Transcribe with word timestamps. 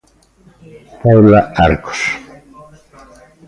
Paula 0.99 1.39
Arcos. 1.65 2.01